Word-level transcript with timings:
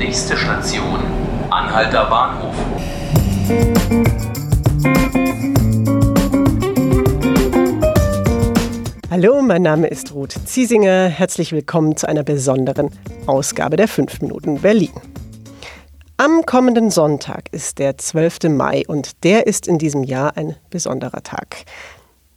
Nächste 0.00 0.34
Station, 0.34 0.98
Anhalter 1.50 2.06
Bahnhof. 2.06 2.54
Hallo, 9.10 9.42
mein 9.42 9.60
Name 9.60 9.88
ist 9.88 10.14
Ruth 10.14 10.32
Ziesinger. 10.46 11.08
Herzlich 11.08 11.52
willkommen 11.52 11.98
zu 11.98 12.08
einer 12.08 12.22
besonderen 12.22 12.88
Ausgabe 13.26 13.76
der 13.76 13.88
5 13.88 14.22
Minuten 14.22 14.62
Berlin. 14.62 14.94
Am 16.16 16.46
kommenden 16.46 16.90
Sonntag 16.90 17.52
ist 17.52 17.78
der 17.78 17.98
12. 17.98 18.44
Mai 18.48 18.84
und 18.88 19.22
der 19.22 19.46
ist 19.46 19.68
in 19.68 19.76
diesem 19.76 20.02
Jahr 20.02 20.34
ein 20.34 20.56
besonderer 20.70 21.22
Tag. 21.22 21.66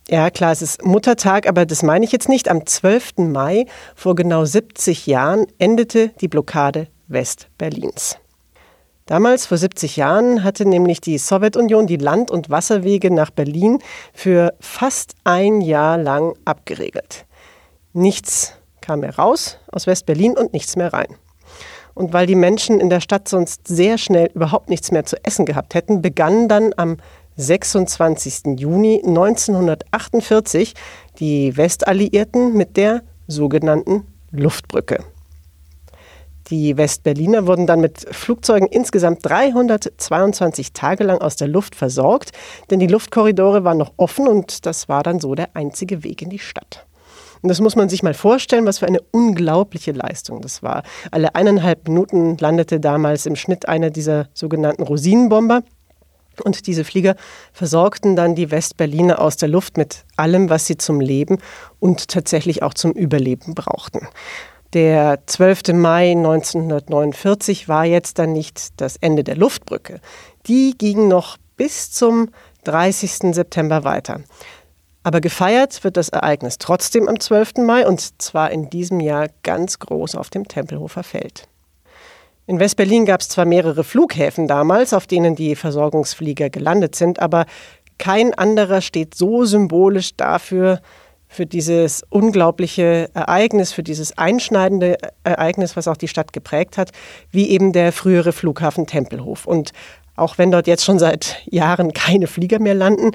Ja, 0.10 0.30
klar, 0.32 0.52
es 0.52 0.62
ist 0.62 0.84
Muttertag, 0.84 1.48
aber 1.48 1.66
das 1.66 1.82
meine 1.82 2.04
ich 2.04 2.12
jetzt 2.12 2.28
nicht. 2.28 2.50
Am 2.50 2.66
12. 2.66 3.20
Mai 3.20 3.68
vor 3.96 4.16
genau 4.16 4.44
70 4.44 5.08
Jahren 5.08 5.48
endete 5.60 6.10
die 6.20 6.28
Blockade 6.28 6.88
Westberlins. 7.08 8.18
Damals, 9.06 9.46
vor 9.46 9.58
70 9.58 9.98
Jahren, 9.98 10.44
hatte 10.46 10.66
nämlich 10.66 11.02
die 11.02 11.18
Sowjetunion 11.18 11.88
die 11.88 11.98
Land- 11.98 12.32
und 12.32 12.50
Wasserwege 12.50 13.12
nach 13.12 13.32
Berlin 13.32 13.80
für 14.14 14.54
fast 14.62 15.16
ein 15.26 15.60
Jahr 15.60 15.98
lang 15.98 16.36
abgeregelt. 16.46 17.26
Nichts 17.92 18.54
kam 18.80 19.02
mehr 19.02 19.16
raus 19.16 19.58
aus 19.72 19.88
West-Berlin 19.88 20.38
und 20.38 20.54
nichts 20.54 20.78
mehr 20.78 20.94
rein. 20.94 21.16
Und 21.94 22.14
weil 22.14 22.26
die 22.26 22.36
Menschen 22.36 22.80
in 22.80 22.90
der 22.90 23.02
Stadt 23.02 23.28
sonst 23.28 23.68
sehr 23.68 23.98
schnell 23.98 24.32
überhaupt 24.34 24.70
nichts 24.70 24.92
mehr 24.92 25.06
zu 25.06 25.18
essen 25.24 25.46
gehabt 25.46 25.76
hätten, 25.76 26.02
begann 26.02 26.48
dann 26.48 26.74
am 26.78 26.98
26. 27.36 28.60
Juni 28.60 29.02
1948 29.06 30.74
die 31.20 31.56
Westalliierten 31.58 32.54
mit 32.54 32.78
der 32.78 33.04
sogenannten 33.28 34.08
Luftbrücke. 34.32 35.04
Die 36.50 36.76
Westberliner 36.78 37.48
wurden 37.48 37.68
dann 37.68 37.80
mit 37.80 38.06
Flugzeugen 38.12 38.68
insgesamt 38.68 39.20
322 39.24 40.74
Tage 40.74 41.04
lang 41.04 41.22
aus 41.22 41.36
der 41.36 41.48
Luft 41.48 41.76
versorgt, 41.76 42.32
denn 42.70 42.80
die 42.80 42.88
Luftkorridore 42.88 43.64
waren 43.64 43.78
noch 43.78 43.94
offen 43.98 44.28
und 44.28 44.66
das 44.66 44.90
war 44.90 45.04
dann 45.04 45.20
so 45.20 45.36
der 45.36 45.56
einzige 45.56 46.04
Weg 46.04 46.22
in 46.22 46.30
die 46.30 46.40
Stadt. 46.40 46.86
Und 47.42 47.50
das 47.50 47.60
muss 47.60 47.76
man 47.76 47.90
sich 47.90 48.04
mal 48.04 48.14
vorstellen, 48.14 48.66
was 48.66 48.80
für 48.80 48.88
eine 48.88 49.02
unglaubliche 49.12 49.92
Leistung 49.92 50.42
das 50.42 50.64
war. 50.64 50.84
Alle 51.12 51.36
eineinhalb 51.36 51.88
Minuten 51.88 52.38
landete 52.38 52.80
damals 52.80 53.26
im 53.26 53.36
Schnitt 53.36 53.68
einer 53.68 53.90
dieser 53.90 54.30
sogenannten 54.34 54.84
Rosinenbomber. 54.84 55.62
Und 56.44 56.68
diese 56.68 56.84
Flieger 56.84 57.16
versorgten 57.52 58.16
dann 58.16 58.34
die 58.34 58.50
Westberliner 58.50 59.20
aus 59.20 59.36
der 59.36 59.50
Luft 59.50 59.78
mit 59.78 60.06
allem, 60.16 60.50
was 60.50 60.66
sie 60.66 60.78
zum 60.78 61.00
Leben 61.00 61.38
und 61.80 62.08
tatsächlich 62.08 62.64
auch 62.64 62.74
zum 62.74 62.94
Überleben 62.94 63.54
brauchten. 63.54 64.08
Der 64.74 65.20
12. 65.28 65.74
Mai 65.74 66.12
1949 66.14 67.70
war 67.70 67.86
jetzt 67.86 68.18
dann 68.18 68.34
nicht 68.34 68.82
das 68.82 68.98
Ende 68.98 69.24
der 69.24 69.36
Luftbrücke. 69.36 70.00
Die 70.48 70.76
ging 70.76 71.08
noch 71.08 71.38
bis 71.58 71.92
zum 71.92 72.30
30. 72.64 73.36
September 73.36 73.84
weiter. 73.84 74.22
Aber 75.04 75.22
gefeiert 75.22 75.84
wird 75.84 75.96
das 75.96 76.10
Ereignis 76.10 76.58
trotzdem 76.58 77.08
am 77.08 77.20
12. 77.20 77.58
Mai 77.58 77.86
und 77.86 78.20
zwar 78.20 78.50
in 78.50 78.72
diesem 78.72 79.00
Jahr 79.00 79.28
ganz 79.44 79.78
groß 79.78 80.16
auf 80.16 80.32
dem 80.32 80.48
Tempelhofer 80.48 81.04
Feld. 81.04 81.48
In 82.48 82.60
Westberlin 82.60 83.06
gab 83.06 83.22
es 83.22 83.30
zwar 83.30 83.46
mehrere 83.46 83.84
Flughäfen 83.84 84.48
damals, 84.48 84.94
auf 84.94 85.06
denen 85.06 85.36
die 85.36 85.56
Versorgungsflieger 85.56 86.50
gelandet 86.50 86.96
sind, 86.96 87.20
aber 87.20 87.46
kein 88.00 88.34
anderer 88.34 88.82
steht 88.82 89.14
so 89.14 89.46
symbolisch 89.46 90.16
dafür, 90.18 90.82
für 91.34 91.46
dieses 91.46 92.04
unglaubliche 92.10 93.10
Ereignis, 93.14 93.74
für 93.74 93.84
dieses 93.84 94.18
einschneidende 94.18 94.98
Ereignis, 95.24 95.76
was 95.76 95.88
auch 95.88 95.98
die 95.98 96.08
Stadt 96.08 96.32
geprägt 96.32 96.78
hat, 96.78 96.92
wie 97.32 97.50
eben 97.50 97.74
der 97.74 97.92
frühere 97.92 98.32
Flughafen 98.32 98.86
Tempelhof. 98.86 99.46
Und 99.46 99.72
auch 100.16 100.38
wenn 100.38 100.52
dort 100.52 100.68
jetzt 100.68 100.86
schon 100.86 101.00
seit 101.00 101.42
Jahren 101.50 101.92
keine 101.94 102.28
Flieger 102.28 102.60
mehr 102.60 102.76
landen, 102.76 103.12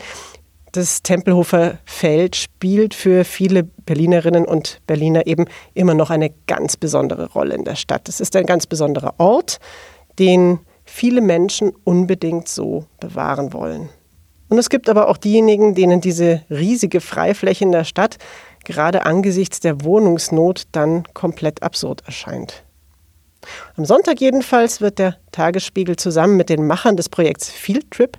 das 0.72 1.02
Tempelhofer 1.02 1.78
Feld 1.84 2.36
spielt 2.36 2.92
für 2.92 3.24
viele 3.24 3.62
Berlinerinnen 3.62 4.44
und 4.44 4.80
Berliner 4.86 5.26
eben 5.26 5.46
immer 5.74 5.94
noch 5.94 6.10
eine 6.10 6.30
ganz 6.46 6.76
besondere 6.76 7.30
Rolle 7.32 7.54
in 7.54 7.64
der 7.64 7.76
Stadt. 7.76 8.08
Es 8.08 8.20
ist 8.20 8.36
ein 8.36 8.46
ganz 8.46 8.66
besonderer 8.66 9.14
Ort, 9.18 9.58
den 10.18 10.58
viele 10.84 11.20
Menschen 11.20 11.72
unbedingt 11.84 12.48
so 12.48 12.84
bewahren 13.00 13.52
wollen. 13.52 13.88
Und 14.48 14.58
es 14.58 14.70
gibt 14.70 14.88
aber 14.88 15.08
auch 15.08 15.16
diejenigen, 15.16 15.74
denen 15.74 16.00
diese 16.00 16.42
riesige 16.50 17.00
Freifläche 17.00 17.64
in 17.64 17.72
der 17.72 17.84
Stadt 17.84 18.16
gerade 18.64 19.06
angesichts 19.06 19.60
der 19.60 19.82
Wohnungsnot 19.82 20.64
dann 20.72 21.04
komplett 21.14 21.62
absurd 21.62 22.02
erscheint. 22.06 22.64
Am 23.76 23.84
Sonntag 23.84 24.20
jedenfalls 24.20 24.80
wird 24.80 24.98
der 24.98 25.16
Tagesspiegel 25.32 25.96
zusammen 25.96 26.36
mit 26.36 26.48
den 26.48 26.66
Machern 26.66 26.96
des 26.96 27.08
Projekts 27.08 27.50
Field 27.50 27.90
Trip 27.90 28.18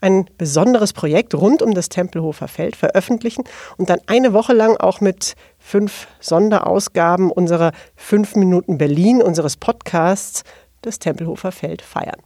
ein 0.00 0.26
besonderes 0.38 0.92
Projekt 0.92 1.34
rund 1.34 1.62
um 1.62 1.74
das 1.74 1.88
Tempelhofer 1.88 2.46
Feld 2.46 2.76
veröffentlichen 2.76 3.44
und 3.76 3.90
dann 3.90 3.98
eine 4.06 4.32
Woche 4.32 4.52
lang 4.52 4.76
auch 4.76 5.00
mit 5.00 5.34
fünf 5.58 6.06
Sonderausgaben 6.20 7.32
unserer 7.32 7.72
5 7.96 8.36
Minuten 8.36 8.78
Berlin, 8.78 9.22
unseres 9.22 9.56
Podcasts, 9.56 10.44
das 10.82 11.00
Tempelhofer 11.00 11.50
Feld 11.50 11.82
feiern. 11.82 12.20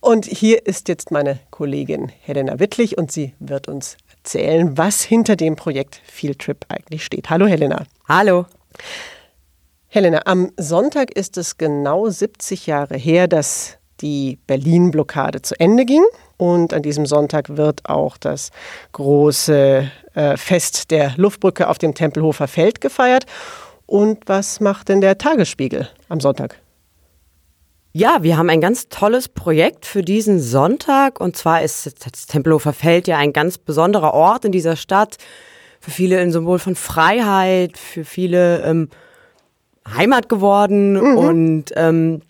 Und 0.00 0.26
hier 0.26 0.66
ist 0.66 0.88
jetzt 0.88 1.10
meine 1.10 1.38
Kollegin 1.50 2.10
Helena 2.20 2.58
Wittlich 2.58 2.98
und 2.98 3.12
sie 3.12 3.34
wird 3.38 3.68
uns 3.68 3.96
erzählen, 4.16 4.76
was 4.76 5.02
hinter 5.02 5.36
dem 5.36 5.56
Projekt 5.56 6.00
Field 6.04 6.40
Trip 6.40 6.64
eigentlich 6.68 7.04
steht. 7.04 7.30
Hallo 7.30 7.46
Helena. 7.46 7.84
Hallo. 8.08 8.46
Helena, 9.88 10.20
am 10.26 10.52
Sonntag 10.56 11.10
ist 11.16 11.36
es 11.36 11.58
genau 11.58 12.08
70 12.08 12.66
Jahre 12.66 12.96
her, 12.96 13.26
dass 13.26 13.78
die 14.00 14.38
Berlin-Blockade 14.46 15.42
zu 15.42 15.58
Ende 15.58 15.84
ging. 15.84 16.04
Und 16.36 16.72
an 16.72 16.82
diesem 16.82 17.06
Sonntag 17.06 17.56
wird 17.56 17.88
auch 17.88 18.16
das 18.16 18.50
große 18.92 19.90
äh, 20.14 20.36
Fest 20.36 20.90
der 20.90 21.14
Luftbrücke 21.16 21.68
auf 21.68 21.78
dem 21.78 21.94
Tempelhofer 21.94 22.48
Feld 22.48 22.80
gefeiert. 22.80 23.26
Und 23.86 24.20
was 24.26 24.60
macht 24.60 24.88
denn 24.88 25.00
der 25.00 25.18
Tagesspiegel 25.18 25.88
am 26.08 26.20
Sonntag? 26.20 26.60
Ja, 27.92 28.22
wir 28.22 28.36
haben 28.36 28.50
ein 28.50 28.60
ganz 28.60 28.88
tolles 28.88 29.28
Projekt 29.28 29.84
für 29.84 30.02
diesen 30.02 30.38
Sonntag. 30.38 31.20
Und 31.20 31.36
zwar 31.36 31.62
ist 31.62 31.86
das 31.86 32.26
Tempelhofer 32.26 32.72
Feld 32.72 33.08
ja 33.08 33.18
ein 33.18 33.32
ganz 33.32 33.58
besonderer 33.58 34.14
Ort 34.14 34.44
in 34.44 34.52
dieser 34.52 34.76
Stadt. 34.76 35.16
Für 35.80 35.90
viele 35.90 36.20
ein 36.20 36.30
Symbol 36.30 36.60
von 36.60 36.76
Freiheit, 36.76 37.76
für 37.76 38.04
viele 38.04 38.62
ähm, 38.62 38.90
Heimat 39.92 40.28
geworden. 40.28 40.92
Mhm. 40.92 41.16
Und 41.16 41.64
ähm, 41.74 42.22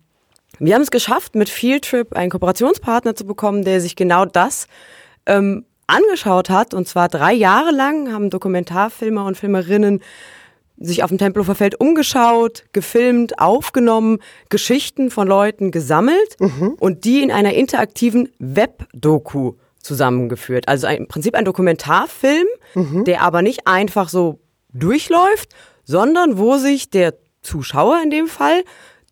wir 0.58 0.74
haben 0.74 0.82
es 0.82 0.90
geschafft, 0.90 1.34
mit 1.34 1.50
Fieldtrip 1.50 2.14
einen 2.16 2.30
Kooperationspartner 2.30 3.14
zu 3.14 3.26
bekommen, 3.26 3.62
der 3.62 3.82
sich 3.82 3.96
genau 3.96 4.24
das 4.24 4.66
ähm, 5.26 5.66
angeschaut 5.86 6.48
hat. 6.48 6.72
Und 6.72 6.88
zwar 6.88 7.08
drei 7.08 7.34
Jahre 7.34 7.70
lang 7.70 8.10
haben 8.12 8.30
Dokumentarfilmer 8.30 9.26
und 9.26 9.36
Filmerinnen 9.36 10.00
sich 10.80 11.04
auf 11.04 11.10
dem 11.10 11.18
Tempelhofer 11.18 11.54
Feld 11.54 11.78
umgeschaut, 11.78 12.64
gefilmt, 12.72 13.38
aufgenommen, 13.38 14.18
Geschichten 14.48 15.10
von 15.10 15.28
Leuten 15.28 15.70
gesammelt 15.70 16.36
mhm. 16.38 16.74
und 16.80 17.04
die 17.04 17.22
in 17.22 17.30
einer 17.30 17.52
interaktiven 17.52 18.30
Webdoku 18.38 19.52
zusammengeführt. 19.82 20.68
Also 20.68 20.88
im 20.88 21.06
Prinzip 21.06 21.34
ein 21.34 21.44
Dokumentarfilm, 21.44 22.46
mhm. 22.74 23.04
der 23.04 23.22
aber 23.22 23.42
nicht 23.42 23.66
einfach 23.66 24.08
so 24.08 24.40
durchläuft, 24.72 25.54
sondern 25.84 26.38
wo 26.38 26.56
sich 26.56 26.90
der 26.90 27.14
Zuschauer 27.42 28.00
in 28.02 28.10
dem 28.10 28.26
Fall 28.26 28.62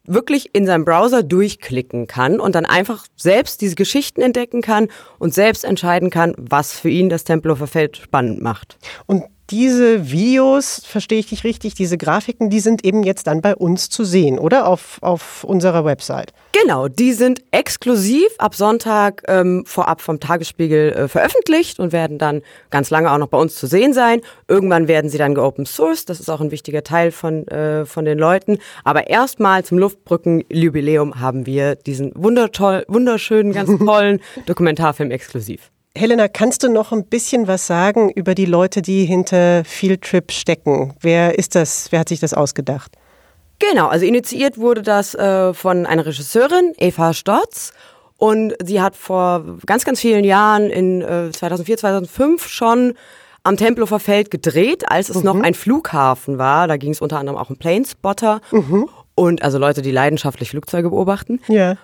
wirklich 0.05 0.55
in 0.55 0.67
seinem 0.67 0.87
Browser 0.87 1.23
durchklicken 1.23 2.06
kann 2.06 2.41
und 2.41 2.55
dann 2.55 2.65
einfach 2.65 3.06
selbst 3.17 3.61
diese 3.61 3.75
Geschichten 3.75 4.23
entdecken 4.23 4.62
kann 4.62 4.89
und 5.19 5.35
selbst 5.35 5.65
entscheiden 5.65 6.09
kann, 6.09 6.35
was 6.39 6.73
für 6.73 6.89
ihn 6.89 7.11
das 7.11 7.25
Tempelhofer 7.25 7.67
Feld 7.67 7.99
spannend 7.99 8.41
macht. 8.41 8.79
Und 9.06 9.25
diese 9.51 10.11
Videos, 10.11 10.83
verstehe 10.85 11.19
ich 11.19 11.29
dich 11.29 11.45
richtig, 11.45 11.75
diese 11.75 11.97
Grafiken, 11.97 12.51
die 12.51 12.61
sind 12.61 12.85
eben 12.85 13.03
jetzt 13.03 13.27
dann 13.27 13.41
bei 13.41 13.57
uns 13.57 13.89
zu 13.89 14.05
sehen, 14.05 14.39
oder? 14.39 14.67
Auf, 14.67 14.99
auf 15.01 15.45
unserer 15.45 15.85
Website. 15.85 16.33
Genau, 16.53 16.89
die 16.89 17.12
sind 17.12 17.43
exklusiv 17.50 18.29
ab 18.39 18.55
Sonntag 18.55 19.23
ähm, 19.29 19.65
vorab 19.67 20.00
vom 20.00 20.21
Tagesspiegel 20.21 20.93
äh, 20.93 21.09
veröffentlicht 21.09 21.81
und 21.81 21.93
werden 21.93 22.19
dann 22.19 22.43
ganz 22.71 22.91
lange 22.91 23.11
auch 23.11 23.19
noch 23.19 23.29
bei 23.29 23.39
uns 23.39 23.55
zu 23.55 23.67
sehen 23.67 23.95
sein. 23.95 24.21
Irgendwann 24.49 24.89
werden 24.89 25.11
sie 25.11 25.19
dann 25.19 25.35
geopen 25.35 25.67
source, 25.67 26.05
das 26.05 26.21
ist 26.21 26.29
auch 26.29 26.41
ein 26.41 26.51
wichtiger 26.51 26.83
Teil 26.83 27.11
von, 27.11 27.47
äh, 27.49 27.87
von 27.87 28.05
den 28.05 28.19
Leuten. 28.19 28.59
Aber 28.85 29.09
erstmal 29.09 29.65
zum 29.65 29.79
Luftbrückenjubiläum 29.79 31.21
haben 31.21 31.47
wir 31.47 31.75
diesen 31.75 32.12
wundertoll, 32.15 32.85
wunderschönen, 32.89 33.53
ganz 33.53 33.71
tollen 33.85 34.21
Dokumentarfilm 34.47 35.11
exklusiv. 35.11 35.71
Helena, 35.99 36.29
kannst 36.29 36.62
du 36.62 36.69
noch 36.69 36.93
ein 36.93 37.05
bisschen 37.05 37.49
was 37.49 37.67
sagen 37.67 38.11
über 38.11 38.37
die 38.37 38.45
Leute, 38.45 38.83
die 38.83 39.05
hinter 39.05 39.65
Field 39.65 40.03
Trip 40.03 40.31
stecken? 40.31 40.95
Wer 41.00 41.39
ist 41.39 41.56
das? 41.56 41.89
Wer 41.91 42.00
hat 42.00 42.09
sich 42.09 42.21
das 42.21 42.35
ausgedacht? 42.35 42.93
Genau, 43.59 43.89
also 43.89 44.06
initiiert 44.06 44.59
wurde 44.59 44.83
das 44.83 45.17
äh, 45.17 45.53
von 45.53 45.87
einer 45.87 46.06
Regisseurin, 46.06 46.73
Eva 46.79 47.12
Stotz. 47.12 47.73
Und 48.17 48.55
sie 48.65 48.81
hat 48.81 48.95
vor 48.95 49.45
ganz, 49.67 49.85
ganz 49.85 50.00
vielen 50.00 50.25
Jahren 50.25 50.71
in 50.71 51.03
äh, 51.03 51.33
2004, 51.33 51.79
2005 51.79 52.47
schon 52.47 52.94
am 53.43 53.56
Tempelhofer 53.56 53.99
Feld 53.99 54.31
gedreht, 54.31 54.89
als 54.89 55.09
es 55.09 55.17
mhm. 55.17 55.25
noch 55.25 55.41
ein 55.41 55.55
Flughafen 55.55 56.39
war. 56.39 56.69
Da 56.69 56.77
ging 56.77 56.93
es 56.93 57.01
unter 57.01 57.19
anderem 57.19 57.39
auch 57.39 57.51
um 57.51 57.56
Planespotter. 57.56 58.41
Mhm. 58.53 58.89
und 59.17 59.43
also 59.43 59.59
Leute, 59.59 59.83
die 59.83 59.91
leidenschaftlich 59.91 60.51
Flugzeuge 60.51 60.91
beobachten. 60.91 61.41
Ja. 61.49 61.77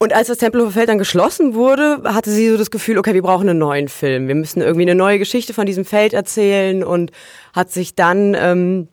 Und 0.00 0.12
als 0.12 0.28
das 0.28 0.38
Tempelhofer 0.38 0.70
Feld 0.70 0.88
dann 0.88 0.98
geschlossen 0.98 1.54
wurde, 1.54 2.02
hatte 2.04 2.30
sie 2.30 2.50
so 2.50 2.56
das 2.56 2.70
Gefühl, 2.70 2.98
okay, 2.98 3.14
wir 3.14 3.22
brauchen 3.22 3.48
einen 3.48 3.58
neuen 3.58 3.88
Film. 3.88 4.28
Wir 4.28 4.36
müssen 4.36 4.60
irgendwie 4.60 4.82
eine 4.82 4.94
neue 4.94 5.18
Geschichte 5.18 5.52
von 5.52 5.66
diesem 5.66 5.84
Feld 5.84 6.12
erzählen 6.12 6.84
und 6.84 7.10
hat 7.52 7.72
sich 7.72 7.96
dann 7.96 8.36
ähm, 8.38 8.88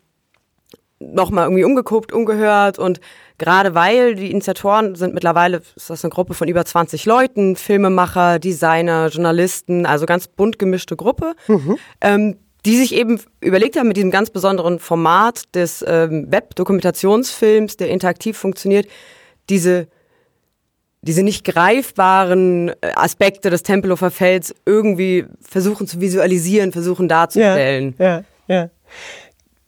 nochmal 1.00 1.46
irgendwie 1.46 1.63
umgeguckt, 1.63 2.12
umgehört 2.12 2.80
und 2.80 3.00
gerade 3.38 3.75
weil 3.75 4.16
die 4.16 4.31
Initiatoren 4.31 4.96
sind 4.96 5.13
mittlerweile, 5.13 5.62
ist 5.75 5.90
das 5.90 6.04
eine 6.04 6.10
Gruppe 6.10 6.34
von 6.34 6.48
über 6.48 6.63
20 6.66 7.06
Leuten, 7.06 7.56
Filmemacher, 7.56 8.40
Designer, 8.40 9.10
Journalisten, 9.10 9.86
also 9.86 10.06
ganz 10.06 10.28
bunt 10.28 10.58
gemischte 10.58 10.96
Gruppe, 10.96 11.36
mhm. 11.48 11.78
ähm, 12.01 12.38
die 12.66 12.78
sich 12.78 12.96
eben 12.96 13.19
überlegt 13.42 13.78
haben 13.78 13.88
mit 13.88 13.98
diesem 13.98 14.10
ganz 14.10 14.31
besonderen 14.31 14.80
Format 14.80 15.44
des 15.54 15.86
ähm, 15.88 16.31
Web-Dokumentationsfilms, 16.31 17.78
der 17.78 17.90
interaktiv 17.90 18.38
funktioniert, 18.38 18.88
diese 19.50 19.88
diese 21.06 21.24
nicht 21.24 21.46
greifbaren 21.46 22.69
äh, 22.69 22.92
Aspekte 22.96 23.50
des 23.50 23.63
Tempelhofer 23.63 24.12
Felds 24.12 24.54
irgendwie 24.66 25.25
versuchen 25.42 25.88
zu 25.88 26.02
visualisieren, 26.02 26.72
versuchen 26.72 27.07
darzustellen. 27.07 27.96
Ja, 27.98 28.24
ja, 28.48 28.56
ja. 28.56 28.69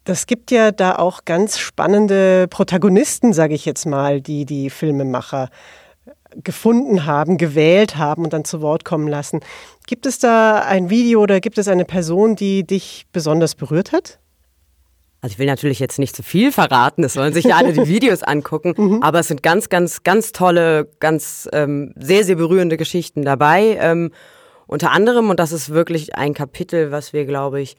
Das 0.04 0.26
gibt 0.26 0.52
ja 0.52 0.72
da 0.72 0.96
auch 0.96 1.26
ganz 1.26 1.58
spannende 1.60 2.48
Protagonisten, 2.50 3.34
sage 3.34 3.56
ich 3.56 3.66
jetzt 3.66 3.86
mal, 3.86 4.22
die 4.22 4.46
die 4.46 4.70
Filmemacher 4.70 5.50
gefunden 6.44 7.06
haben, 7.06 7.38
gewählt 7.38 7.98
haben 7.98 8.24
und 8.24 8.34
dann 8.34 8.46
zu 8.46 8.62
Wort 8.62 8.86
kommen 8.86 9.08
lassen. 9.08 9.42
Gibt 9.86 10.06
es 10.06 10.20
da 10.20 10.60
ein 10.60 10.90
Video 10.90 11.22
oder 11.22 11.40
gibt 11.40 11.58
es 11.58 11.68
eine 11.68 11.86
Person, 11.86 12.36
die 12.36 12.66
dich 12.66 13.06
besonders 13.12 13.56
berührt 13.56 13.92
hat? 13.92 14.20
Also 15.22 15.34
ich 15.34 15.40
will 15.40 15.48
natürlich 15.48 15.80
jetzt 15.80 15.98
nicht 15.98 16.16
zu 16.16 16.22
viel 16.22 16.52
verraten, 16.52 17.04
es 17.04 17.14
sollen 17.14 17.34
sich 17.34 17.46
ja 17.46 17.58
alle 17.58 17.74
die 17.74 17.88
Videos 17.88 18.22
angucken, 18.24 18.74
mhm. 18.78 19.04
aber 19.04 19.20
es 19.20 19.28
sind 19.28 19.42
ganz, 19.42 19.70
ganz, 19.70 20.04
ganz 20.04 20.32
tolle, 20.32 20.90
ganz 21.00 21.50
ähm, 21.54 21.94
sehr, 21.98 22.24
sehr 22.24 22.36
berührende 22.36 22.78
Geschichten 22.78 23.24
dabei. 23.24 23.78
Ähm, 23.80 24.12
unter 24.68 24.92
anderem, 24.92 25.30
und 25.30 25.40
das 25.40 25.52
ist 25.52 25.70
wirklich 25.72 26.16
ein 26.16 26.34
Kapitel, 26.34 26.92
was 26.92 27.14
wir, 27.14 27.26
glaube 27.26 27.62
ich, 27.62 27.78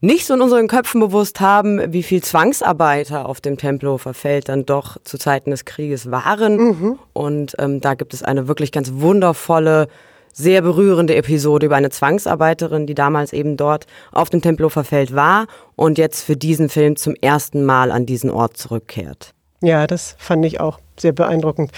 nicht 0.00 0.26
so 0.26 0.34
in 0.34 0.42
unseren 0.42 0.68
Köpfen 0.68 1.00
bewusst 1.00 1.40
haben, 1.40 1.92
wie 1.92 2.02
viel 2.02 2.22
Zwangsarbeiter 2.22 3.26
auf 3.26 3.40
dem 3.40 3.56
Tempelhofer 3.56 4.14
Feld 4.14 4.48
dann 4.48 4.66
doch 4.66 4.98
zu 5.04 5.18
Zeiten 5.18 5.50
des 5.50 5.64
Krieges 5.64 6.10
waren. 6.10 6.56
Mhm. 6.56 6.98
Und 7.12 7.56
ähm, 7.58 7.80
da 7.80 7.94
gibt 7.94 8.12
es 8.14 8.22
eine 8.22 8.46
wirklich 8.46 8.72
ganz 8.72 8.92
wundervolle 8.94 9.88
sehr 10.36 10.60
berührende 10.60 11.16
Episode 11.16 11.66
über 11.66 11.76
eine 11.76 11.90
Zwangsarbeiterin, 11.90 12.86
die 12.86 12.94
damals 12.94 13.32
eben 13.32 13.56
dort 13.56 13.86
auf 14.12 14.28
dem 14.28 14.42
Tempelhofer 14.42 14.84
Feld 14.84 15.14
war 15.14 15.46
und 15.76 15.96
jetzt 15.96 16.22
für 16.22 16.36
diesen 16.36 16.68
Film 16.68 16.96
zum 16.96 17.14
ersten 17.14 17.64
Mal 17.64 17.90
an 17.90 18.04
diesen 18.04 18.30
Ort 18.30 18.56
zurückkehrt. 18.56 19.32
Ja, 19.62 19.86
das 19.86 20.14
fand 20.18 20.44
ich 20.44 20.60
auch 20.60 20.78
sehr 20.98 21.12
beeindruckend. 21.12 21.72